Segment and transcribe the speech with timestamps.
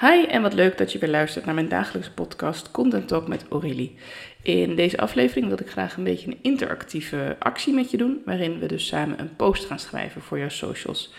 [0.00, 3.44] Hi en wat leuk dat je weer luistert naar mijn dagelijkse podcast Content Talk met
[3.50, 3.94] Aurélie.
[4.42, 8.58] In deze aflevering wil ik graag een beetje een interactieve actie met je doen, waarin
[8.58, 11.12] we dus samen een post gaan schrijven voor jouw socials.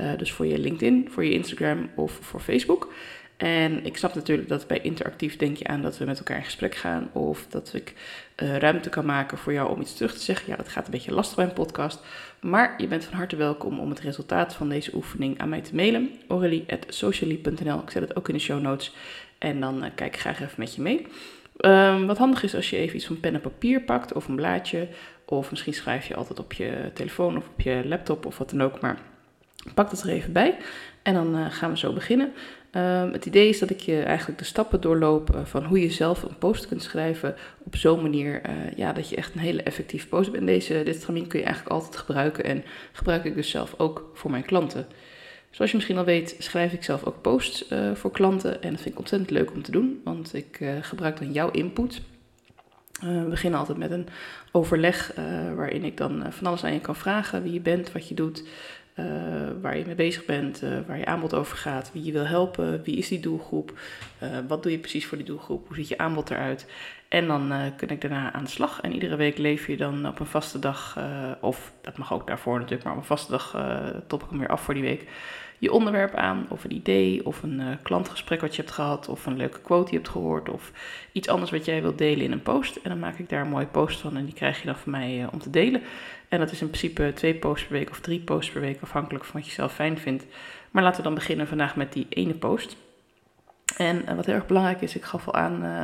[0.00, 2.92] Uh, dus voor je LinkedIn, voor je Instagram of voor Facebook.
[3.44, 6.44] En ik snap natuurlijk dat bij interactief denk je aan dat we met elkaar in
[6.44, 7.94] gesprek gaan of dat ik
[8.42, 10.48] uh, ruimte kan maken voor jou om iets terug te zeggen.
[10.48, 12.00] Ja, dat gaat een beetje lastig bij een podcast.
[12.40, 15.74] Maar je bent van harte welkom om het resultaat van deze oefening aan mij te
[15.74, 16.10] mailen.
[16.28, 17.78] Aurelie.socially.nl.
[17.78, 18.94] Ik zet het ook in de show notes.
[19.38, 21.06] En dan uh, kijk ik graag even met je mee.
[21.60, 24.36] Um, wat handig is als je even iets van pen en papier pakt of een
[24.36, 24.88] blaadje.
[25.24, 28.62] Of misschien schrijf je altijd op je telefoon of op je laptop of wat dan
[28.62, 28.80] ook.
[28.80, 28.98] Maar
[29.74, 30.56] pak dat er even bij.
[31.04, 32.32] En dan uh, gaan we zo beginnen.
[32.72, 35.90] Um, het idee is dat ik je eigenlijk de stappen doorloop uh, van hoe je
[35.90, 39.62] zelf een post kunt schrijven op zo'n manier uh, ja, dat je echt een hele
[39.62, 40.46] effectieve post bent.
[40.46, 44.44] Deze, dit kun je eigenlijk altijd gebruiken en gebruik ik dus zelf ook voor mijn
[44.44, 44.86] klanten.
[45.50, 48.80] Zoals je misschien al weet, schrijf ik zelf ook posts uh, voor klanten en dat
[48.80, 52.00] vind ik ontzettend leuk om te doen, want ik gebruik dan jouw input.
[53.00, 54.06] we beginnen altijd met een
[54.52, 55.12] overleg
[55.56, 58.44] waarin ik dan van alles aan je kan vragen, wie je bent, wat je doet,
[58.94, 59.06] uh,
[59.60, 62.82] waar je mee bezig bent, uh, waar je aanbod over gaat, wie je wil helpen,
[62.82, 63.78] wie is die doelgroep,
[64.22, 66.66] uh, wat doe je precies voor die doelgroep, hoe ziet je aanbod eruit.
[67.08, 68.80] En dan kun ik daarna aan de slag.
[68.80, 70.98] En iedere week leef je dan op een vaste dag,
[71.40, 73.56] of dat mag ook daarvoor natuurlijk, maar op een vaste dag
[74.06, 75.06] top ik hem weer af voor die week
[75.58, 79.26] je onderwerp aan, of een idee, of een uh, klantgesprek wat je hebt gehad, of
[79.26, 80.72] een leuke quote die je hebt gehoord, of
[81.12, 82.76] iets anders wat jij wilt delen in een post.
[82.76, 84.92] En dan maak ik daar een mooie post van en die krijg je dan van
[84.92, 85.82] mij uh, om te delen.
[86.28, 89.24] En dat is in principe twee posts per week of drie posts per week, afhankelijk
[89.24, 90.24] van wat je zelf fijn vindt.
[90.70, 92.76] Maar laten we dan beginnen vandaag met die ene post.
[93.76, 95.82] En uh, wat heel erg belangrijk is, ik gaf al aan, uh,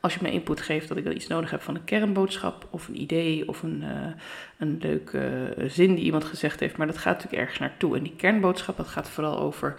[0.00, 2.88] als je me input geeft, dat ik dan iets nodig heb van een kernboodschap of
[2.88, 3.88] een idee of een, uh,
[4.58, 6.76] een leuke zin die iemand gezegd heeft.
[6.76, 7.96] Maar dat gaat natuurlijk ergens naartoe.
[7.96, 9.74] En die kernboodschap, dat gaat vooral over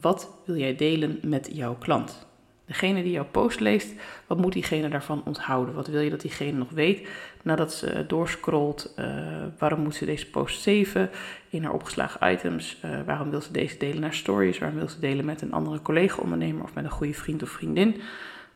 [0.00, 2.26] wat wil jij delen met jouw klant.
[2.66, 3.94] Degene die jouw post leest,
[4.26, 5.74] wat moet diegene daarvan onthouden?
[5.74, 7.08] Wat wil je dat diegene nog weet
[7.42, 8.94] nadat ze doorscrollt?
[8.98, 9.06] Uh,
[9.58, 11.10] waarom moet ze deze post saven
[11.48, 12.80] in haar opgeslagen items?
[12.84, 14.58] Uh, waarom wil ze deze delen naar stories?
[14.58, 18.00] Waarom wil ze delen met een andere collega-ondernemer of met een goede vriend of vriendin?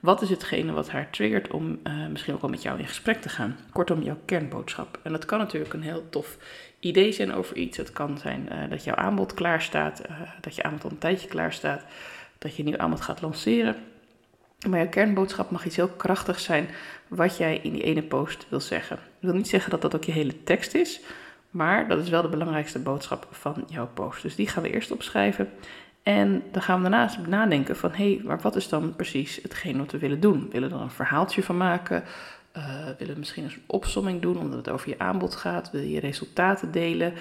[0.00, 1.78] Wat is hetgene wat haar triggert om
[2.10, 3.56] misschien ook wel met jou in gesprek te gaan?
[3.72, 4.98] Kortom, jouw kernboodschap.
[5.02, 6.36] En dat kan natuurlijk een heel tof
[6.80, 7.76] idee zijn over iets.
[7.76, 10.02] Het kan zijn dat jouw aanbod klaar staat,
[10.40, 11.84] dat je aanbod al een tijdje klaar staat,
[12.38, 13.76] dat je een nieuw aanbod gaat lanceren.
[14.66, 16.68] Maar je kernboodschap mag iets heel krachtigs zijn
[17.08, 18.96] wat jij in die ene post wil zeggen.
[18.96, 21.00] Ik wil niet zeggen dat dat ook je hele tekst is,
[21.50, 24.22] maar dat is wel de belangrijkste boodschap van jouw post.
[24.22, 25.50] Dus die gaan we eerst opschrijven.
[26.02, 29.78] En dan gaan we daarnaast nadenken van, hé, hey, maar wat is dan precies hetgeen
[29.78, 30.40] wat we willen doen?
[30.40, 32.04] We willen er een verhaaltje van maken?
[32.56, 32.64] Uh,
[32.98, 35.70] willen we misschien een opsomming doen omdat het over je aanbod gaat?
[35.70, 37.12] Wil je resultaten delen?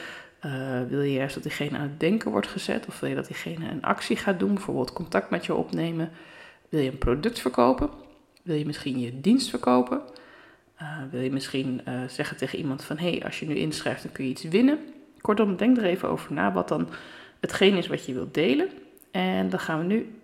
[0.46, 0.52] Uh,
[0.90, 2.86] wil je juist dat diegene aan het denken wordt gezet?
[2.88, 6.12] Of wil je dat diegene een actie gaat doen, bijvoorbeeld contact met je opnemen?
[6.70, 7.90] Wil je een product verkopen?
[8.44, 10.02] Wil je misschien je dienst verkopen?
[10.82, 14.04] Uh, wil je misschien uh, zeggen tegen iemand van hé, hey, als je nu inschrijft,
[14.04, 14.80] dan kun je iets winnen.
[15.22, 16.90] Kortom, denk er even over na wat dan
[17.40, 18.70] hetgeen is wat je wilt delen.
[19.12, 20.16] En dan gaan we nu.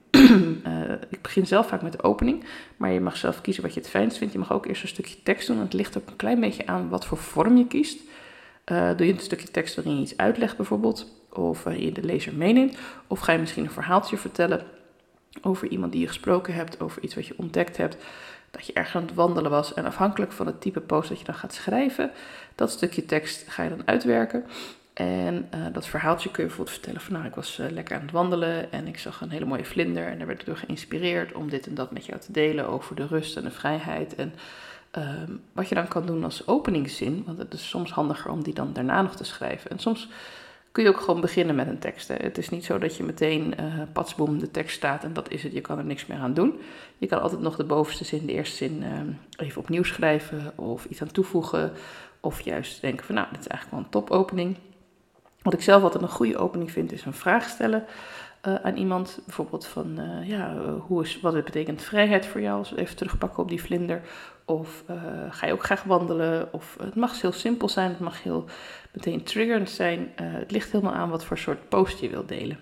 [0.65, 2.43] uh, ik begin zelf vaak met de opening,
[2.77, 4.33] maar je mag zelf kiezen wat je het fijnst vindt.
[4.33, 5.57] Je mag ook eerst een stukje tekst doen.
[5.57, 7.99] Het ligt ook een klein beetje aan wat voor vorm je kiest.
[8.65, 12.33] doe je een stukje tekst waarin je iets uitlegt bijvoorbeeld, of waarin je de lezer
[12.33, 12.77] meeneemt,
[13.07, 14.65] of ga je misschien een verhaaltje vertellen
[15.41, 17.97] over iemand die je gesproken hebt, over iets wat je ontdekt hebt,
[18.51, 19.73] dat je ergens aan het wandelen was.
[19.73, 22.11] En afhankelijk van het type post dat je dan gaat schrijven,
[22.55, 24.45] dat stukje tekst ga je dan uitwerken.
[24.93, 28.01] En uh, dat verhaaltje kun je bijvoorbeeld vertellen van nou, ik was uh, lekker aan
[28.01, 31.33] het wandelen en ik zag een hele mooie vlinder en daar werd ik door geïnspireerd
[31.33, 34.15] om dit en dat met jou te delen over de rust en de vrijheid.
[34.15, 34.33] En
[34.97, 35.09] uh,
[35.53, 38.73] wat je dan kan doen als openingszin, want het is soms handiger om die dan
[38.73, 39.71] daarna nog te schrijven.
[39.71, 40.09] En soms
[40.73, 42.07] kun je ook gewoon beginnen met een tekst.
[42.07, 45.43] Het is niet zo dat je meteen uh, patsboom de tekst staat en dat is
[45.43, 46.59] het, je kan er niks meer aan doen.
[46.97, 50.85] Je kan altijd nog de bovenste zin, de eerste zin uh, even opnieuw schrijven of
[50.85, 51.71] iets aan toevoegen.
[52.19, 54.57] Of juist denken van nou, dit is eigenlijk wel een topopening.
[55.41, 57.85] Wat ik zelf altijd een goede opening vind, is een vraag stellen
[58.47, 59.19] uh, aan iemand.
[59.25, 60.55] Bijvoorbeeld van, uh, ja,
[60.87, 62.65] hoe is, wat betekent vrijheid voor jou?
[62.69, 64.01] We even terugpakken op die vlinder.
[64.45, 64.83] Of
[65.29, 66.53] ga je ook graag wandelen?
[66.53, 68.45] Of het mag heel simpel zijn, het mag heel
[68.93, 70.11] meteen triggerend zijn.
[70.15, 72.57] het ligt helemaal aan wat voor soort post je wilt delen.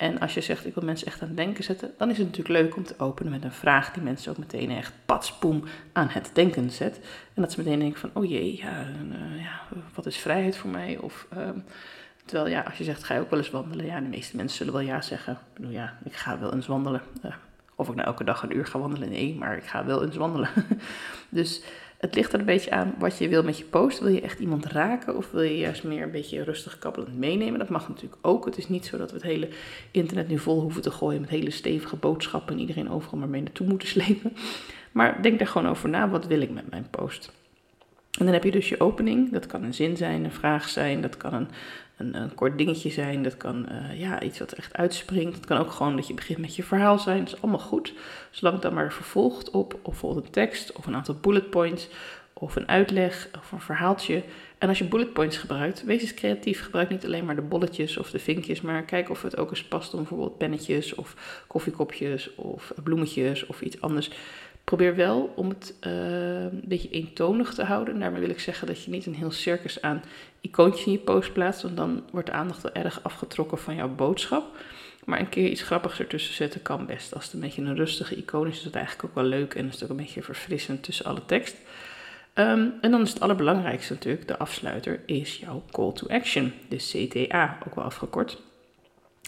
[0.00, 2.26] En als je zegt, ik wil mensen echt aan het denken zetten, dan is het
[2.26, 6.08] natuurlijk leuk om te openen met een vraag die mensen ook meteen echt patspoem aan
[6.08, 7.00] het denken zet.
[7.34, 8.86] En dat ze meteen denken van, oh jee, ja,
[9.38, 9.60] ja
[9.94, 10.98] wat is vrijheid voor mij?
[10.98, 11.26] Of...
[11.30, 11.58] Ehm,
[12.30, 13.86] Terwijl ja, als je zegt, ga je ook wel eens wandelen?
[13.86, 15.32] Ja, de meeste mensen zullen wel ja zeggen.
[15.32, 17.02] Ik bedoel, ja, ik ga wel eens wandelen.
[17.24, 17.32] Uh,
[17.74, 20.16] of ik nou elke dag een uur ga wandelen, nee, maar ik ga wel eens
[20.16, 20.48] wandelen.
[21.28, 21.62] dus
[21.98, 24.00] Het ligt er een beetje aan wat je wil met je post.
[24.00, 27.58] Wil je echt iemand raken of wil je juist meer een beetje rustig kabbelend meenemen?
[27.58, 28.44] Dat mag natuurlijk ook.
[28.44, 29.48] Het is niet zo dat we het hele
[29.90, 33.42] internet nu vol hoeven te gooien met hele stevige boodschappen en iedereen overal maar mee
[33.42, 34.32] naartoe moeten slepen.
[34.92, 36.08] Maar denk daar gewoon over na.
[36.08, 37.32] Wat wil ik met mijn post?
[38.20, 39.32] En dan heb je dus je opening.
[39.32, 41.48] Dat kan een zin zijn, een vraag zijn, dat kan een,
[41.96, 45.34] een, een kort dingetje zijn, dat kan uh, ja, iets wat echt uitspringt.
[45.34, 47.18] Het kan ook gewoon dat je begint met je verhaal zijn.
[47.18, 47.92] Dat is allemaal goed.
[48.30, 51.88] Zolang het dan maar vervolgt op of bijvoorbeeld een tekst of een aantal bullet points
[52.32, 54.22] of een uitleg of een verhaaltje.
[54.58, 56.62] En als je bullet points gebruikt, wees eens creatief.
[56.62, 59.64] Gebruik niet alleen maar de bolletjes of de vinkjes, maar kijk of het ook eens
[59.64, 64.10] past om bijvoorbeeld pennetjes of koffiekopjes of bloemetjes of iets anders
[64.64, 67.98] Probeer wel om het uh, een beetje eentonig te houden.
[67.98, 70.02] Daarmee wil ik zeggen dat je niet een heel circus aan
[70.40, 73.88] icoontjes in je post plaatst, want dan wordt de aandacht wel erg afgetrokken van jouw
[73.88, 74.56] boodschap.
[75.04, 77.14] Maar een keer iets grappigs ertussen zetten kan best.
[77.14, 79.66] Als het een beetje een rustige icoon is, is het eigenlijk ook wel leuk en
[79.66, 81.56] is het ook een beetje verfrissend tussen alle tekst.
[82.34, 86.76] Um, en dan is het allerbelangrijkste natuurlijk, de afsluiter, is jouw call to action, de
[86.76, 88.38] CTA, ook wel afgekort.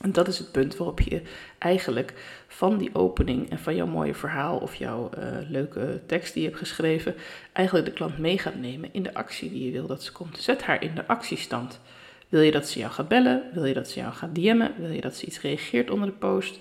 [0.03, 1.23] En dat is het punt waarop je
[1.59, 2.15] eigenlijk
[2.47, 6.49] van die opening en van jouw mooie verhaal of jouw uh, leuke tekst die je
[6.49, 7.15] hebt geschreven,
[7.53, 10.39] eigenlijk de klant mee gaat nemen in de actie die je wil dat ze komt.
[10.39, 11.81] Zet haar in de actiestand.
[12.29, 13.43] Wil je dat ze jou gaat bellen?
[13.53, 14.75] Wil je dat ze jou gaat DM'en?
[14.79, 16.59] Wil je dat ze iets reageert onder de post?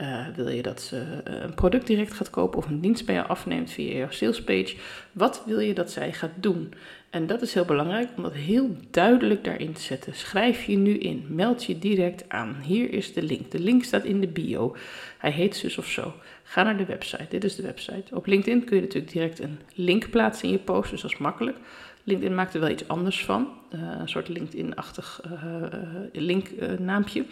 [0.00, 3.14] Uh, wil je dat ze uh, een product direct gaat kopen of een dienst bij
[3.14, 4.76] jou afneemt via jouw salespage?
[5.12, 6.74] Wat wil je dat zij gaat doen?
[7.10, 10.14] En dat is heel belangrijk om dat heel duidelijk daarin te zetten.
[10.14, 12.56] Schrijf je nu in, meld je direct aan.
[12.62, 13.50] Hier is de link.
[13.50, 14.76] De link staat in de bio.
[15.18, 16.14] Hij heet zus of zo.
[16.42, 17.26] Ga naar de website.
[17.28, 18.14] Dit is de website.
[18.14, 21.18] Op LinkedIn kun je natuurlijk direct een link plaatsen in je post, dus dat is
[21.18, 21.56] makkelijk.
[22.10, 23.48] LinkedIn maakt er wel iets anders van.
[23.74, 25.62] Uh, een soort LinkedIn-achtig uh,
[26.12, 27.24] linknaampje.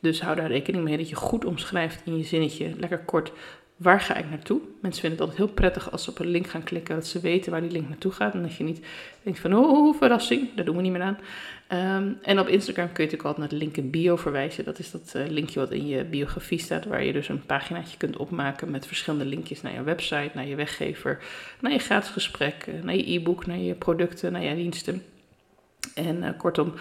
[0.00, 3.32] dus hou daar rekening mee dat je goed omschrijft in je zinnetje, lekker kort,
[3.76, 4.60] waar ga ik naartoe?
[4.80, 7.20] Mensen vinden het altijd heel prettig als ze op een link gaan klikken, dat ze
[7.20, 8.34] weten waar die link naartoe gaat.
[8.34, 8.86] En dat je niet
[9.22, 11.18] denkt van, oh, verrassing, daar doen we niet meer aan.
[11.72, 14.64] Um, en op Instagram kun je natuurlijk altijd naar de link in bio verwijzen.
[14.64, 17.96] Dat is dat uh, linkje wat in je biografie staat, waar je dus een paginaatje
[17.96, 21.18] kunt opmaken met verschillende linkjes naar je website, naar je weggever,
[21.60, 25.02] naar je gratis gesprek, naar je e-book, naar je producten, naar je diensten.
[25.94, 26.74] En uh, kortom,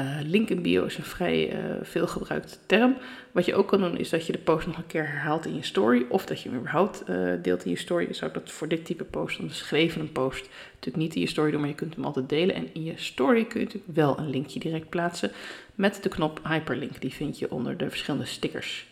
[0.00, 2.96] uh, link in bio is een vrij uh, veel gebruikte term.
[3.32, 5.54] Wat je ook kan doen is dat je de post nog een keer herhaalt in
[5.54, 6.06] je story.
[6.08, 7.04] Of dat je hem überhaupt
[7.42, 8.06] deelt in je story.
[8.06, 11.60] Je zou dat voor dit type post, een post, natuurlijk niet in je story doen.
[11.60, 12.54] Maar je kunt hem altijd delen.
[12.54, 15.30] En in je story kun je natuurlijk wel een linkje direct plaatsen.
[15.74, 17.00] Met de knop hyperlink.
[17.00, 18.86] Die vind je onder de verschillende stickers.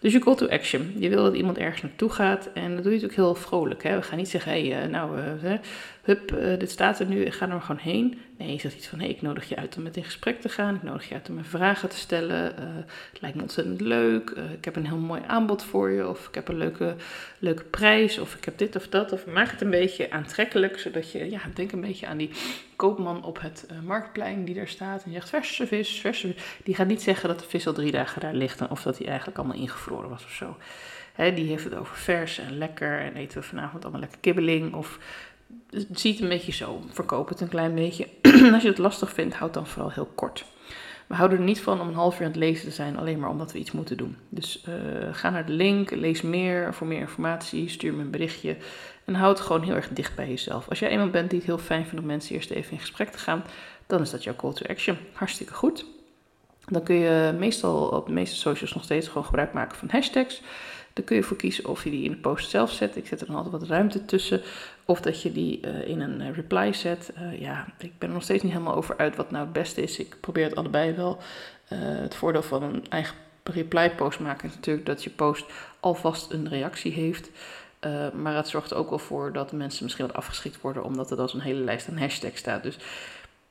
[0.00, 0.94] Dus je call to action.
[0.98, 2.50] Je wil dat iemand ergens naartoe gaat.
[2.54, 3.82] En dat doe je natuurlijk heel vrolijk.
[3.82, 3.96] Hè?
[3.96, 5.18] We gaan niet zeggen, hé, nou,
[6.04, 8.20] hup, uh, dit staat er nu, ga er maar gewoon heen.
[8.38, 10.48] Nee, je zegt iets van, hé, ik nodig je uit om met in gesprek te
[10.48, 10.74] gaan.
[10.74, 12.52] Ik nodig je uit om mijn vragen te stellen.
[12.52, 12.64] Uh,
[13.12, 14.30] het lijkt me ontzettend leuk.
[14.30, 16.08] ik heb een heel mooi aanbod voor je.
[16.08, 16.94] Of ik heb een leuke,
[17.38, 18.18] leuke prijs.
[18.18, 19.12] Of ik heb dit of dat.
[19.12, 20.78] Of maak het een beetje aantrekkelijk.
[20.78, 22.30] Zodat je, ja, denk een beetje aan die
[22.76, 25.04] koopman op het marktplein die daar staat.
[25.04, 26.42] En zegt, verse vis, verse vis.
[26.64, 28.68] Die gaat niet zeggen dat de vis al drie dagen daar ligt.
[28.68, 30.56] Of dat hij eigenlijk allemaal ingevroren was of zo.
[31.16, 34.74] Die heeft het over vers en lekker en eten we vanavond allemaal lekker kibbeling.
[34.74, 34.98] Of
[35.90, 38.08] ziet een beetje zo, verkoop het een klein beetje.
[38.54, 40.44] Als je het lastig vindt, houd dan vooral heel kort.
[41.06, 43.18] We houden er niet van om een half uur aan het lezen te zijn, alleen
[43.18, 44.16] maar omdat we iets moeten doen.
[44.28, 44.74] Dus uh,
[45.14, 48.56] ga naar de link, lees meer voor meer informatie, stuur me een berichtje
[49.04, 50.68] en houd gewoon heel erg dicht bij jezelf.
[50.68, 53.08] Als jij iemand bent die het heel fijn vindt om mensen eerst even in gesprek
[53.08, 53.44] te gaan,
[53.86, 54.96] dan is dat jouw call to action.
[55.12, 55.86] Hartstikke goed.
[56.64, 60.42] Dan kun je meestal op de meeste socials nog steeds gewoon gebruik maken van hashtags.
[60.94, 62.96] Dan kun je voor kiezen of je die in de post zelf zet.
[62.96, 64.42] Ik zet er dan altijd wat ruimte tussen.
[64.84, 67.12] Of dat je die uh, in een uh, reply zet.
[67.18, 69.82] Uh, ja, ik ben er nog steeds niet helemaal over uit wat nou het beste
[69.82, 69.98] is.
[69.98, 71.18] Ik probeer het allebei wel.
[71.68, 75.44] het voordeel van een eigen reply post maken is natuurlijk dat je post
[75.80, 77.30] alvast een reactie heeft.
[78.14, 81.28] maar het zorgt ook wel voor dat mensen misschien wat afgeschikt worden, omdat er dan
[81.28, 82.62] zo'n hele lijst aan hashtags staat.
[82.62, 82.78] Dus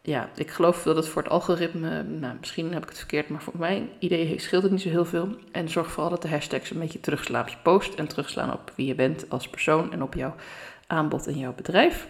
[0.05, 3.41] ja, ik geloof dat het voor het algoritme, nou, misschien heb ik het verkeerd, maar
[3.41, 5.35] voor mijn idee scheelt het niet zo heel veel.
[5.51, 8.71] En zorg vooral dat de hashtags een beetje terugslaan op je post en terugslaan op
[8.75, 10.35] wie je bent als persoon en op jouw
[10.87, 12.07] aanbod en jouw bedrijf.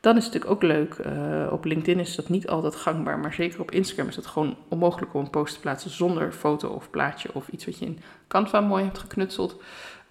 [0.00, 3.32] Dan is het natuurlijk ook leuk, uh, op LinkedIn is dat niet altijd gangbaar, maar
[3.32, 6.90] zeker op Instagram is het gewoon onmogelijk om een post te plaatsen zonder foto of
[6.90, 9.62] plaatje of iets wat je in Canva mooi hebt geknutseld.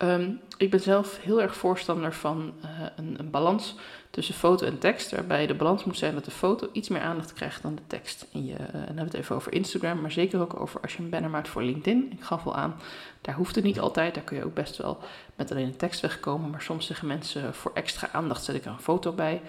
[0.04, 3.76] Um, ik ben zelf heel erg voorstander van uh, een, een, balans
[4.10, 7.34] tussen foto en tekst, waarbij de balans moet zijn dat de foto iets meer aandacht
[7.34, 8.28] krijgt dan de tekst.
[8.34, 10.82] En, je, uh, en dan hebben we het even over Instagram, maar zeker ook over
[10.82, 12.10] als je een banner maakt voor LinkedIn.
[12.12, 12.80] Ik gaf al aan,
[13.22, 14.98] daar hoeft het niet altijd, daar kun je ook best wel
[15.36, 18.72] met alleen een tekst wegkomen, maar soms zeggen mensen voor extra aandacht zet ik er
[18.72, 19.42] een foto bij.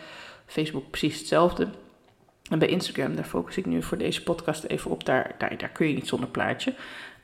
[0.47, 1.69] Facebook precies hetzelfde.
[2.51, 5.69] En bij Instagram, daar focus ik nu voor deze podcast even op, daar, daar, daar
[5.69, 6.75] kun je niet zonder plaatje.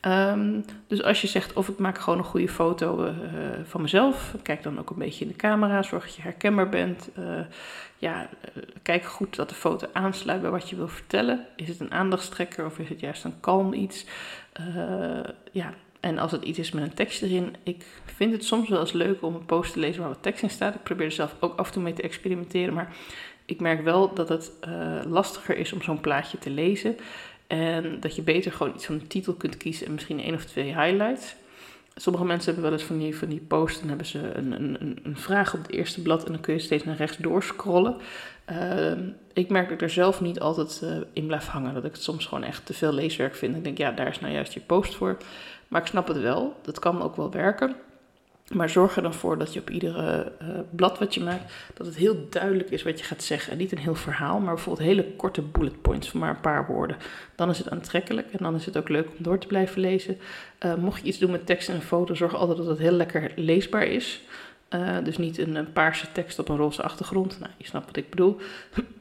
[0.06, 3.10] Ehm, dus als je zegt of ik maak gewoon een goede foto uh,
[3.64, 7.10] van mezelf, kijk dan ook een beetje in de camera, zorg dat je herkenbaar bent.
[7.18, 7.38] Uh,
[7.98, 8.28] ja,
[8.82, 11.46] kijk goed dat de foto aansluit bij wat je wil vertellen.
[11.56, 14.06] Is het een aandachtstrekker of is het juist een kalm iets?
[15.52, 18.80] ja, en als het iets is met een tekst erin, ik vind het soms wel
[18.80, 20.74] eens leuk om een post te lezen waar wat tekst in staat.
[20.74, 22.96] Ik probeer er zelf ook af en toe mee te experimenteren, maar
[23.44, 24.52] ik merk wel dat het
[25.08, 26.96] lastiger is om zo'n plaatje te lezen.
[27.46, 30.44] En dat je beter gewoon iets van een titel kunt kiezen en misschien één of
[30.44, 31.34] twee highlights.
[31.94, 34.98] Sommige mensen hebben wel eens van die, van die posts en hebben ze een, een,
[35.02, 37.96] een vraag op het eerste blad en dan kun je steeds naar rechts doorscrollen.
[38.50, 38.92] Uh,
[39.32, 41.74] ik merk dat ik er zelf niet altijd uh, in blijf hangen.
[41.74, 43.56] Dat ik het soms gewoon echt te veel leeswerk vind.
[43.56, 45.16] Ik denk, ja, daar is nou juist je post voor.
[45.68, 46.56] Maar ik snap het wel.
[46.62, 47.76] Dat kan ook wel werken.
[48.54, 51.86] Maar zorg er dan voor dat je op iedere uh, blad wat je maakt, dat
[51.86, 53.52] het heel duidelijk is wat je gaat zeggen.
[53.52, 56.66] En niet een heel verhaal, maar bijvoorbeeld hele korte bullet points van maar een paar
[56.66, 56.96] woorden.
[57.34, 60.18] Dan is het aantrekkelijk en dan is het ook leuk om door te blijven lezen.
[60.64, 63.32] Uh, mocht je iets doen met tekst en foto, zorg altijd dat het heel lekker
[63.36, 64.22] leesbaar is.
[64.74, 67.40] Uh, dus niet een, een, paarse tekst op een roze achtergrond.
[67.40, 68.36] Nou, je snapt wat ik bedoel.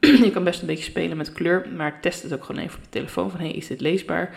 [0.00, 2.84] je kan best een beetje spelen met kleur, maar test het ook gewoon even op
[2.84, 3.30] je telefoon.
[3.30, 4.36] Van hey, is dit leesbaar?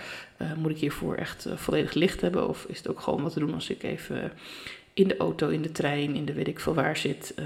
[0.58, 2.48] moet ik hiervoor echt volledig licht hebben?
[2.50, 4.32] Of is het ook gewoon wat te doen als ik even
[5.00, 7.46] in de auto, in de trein, in de weet ik veel waar zit, uh,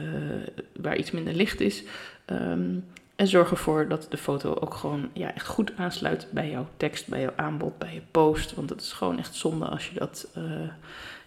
[0.75, 1.83] waar iets minder licht is.
[2.25, 6.67] Um, en zorg ervoor dat de foto ook gewoon ja, echt goed aansluit bij jouw
[6.77, 8.55] tekst, bij jouw aanbod, bij je post.
[8.55, 10.43] Want het is gewoon echt zonde als je dat, uh,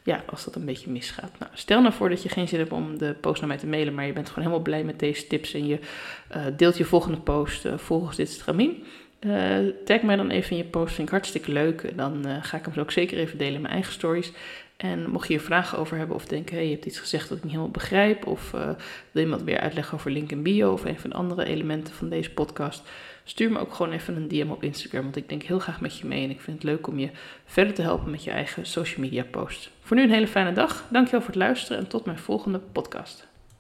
[0.02, 1.38] ja, als dat een beetje misgaat.
[1.38, 3.66] Nou, stel nou voor dat je geen zin hebt om de post naar mij te
[3.66, 5.78] mailen, maar je bent gewoon helemaal blij met deze tips en je
[6.37, 8.85] uh, deelt je volgende post volgens dit stramien.
[9.20, 11.96] Uh, tag mij dan even in je post, vind ik hartstikke leuk.
[11.96, 14.32] Dan ga ik hem ook zeker even delen in mijn eigen stories.
[14.76, 17.37] En mocht je hier vragen over hebben of denken, hey, je hebt iets gezegd dat
[17.37, 18.70] ik niet helemaal begrijp, of uh,
[19.11, 22.08] wil iemand weer uitleggen over link in bio of een van de andere elementen van
[22.08, 22.82] deze podcast,
[23.25, 25.99] stuur me ook gewoon even een DM op Instagram, want ik denk heel graag met
[25.99, 27.11] je mee en ik vind het leuk om je
[27.44, 29.70] verder te helpen met je eigen social media post.
[29.80, 33.26] Voor nu een hele fijne dag, dankjewel voor het luisteren en tot mijn volgende podcast.